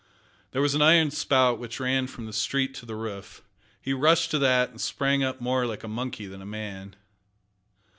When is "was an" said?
0.63-0.81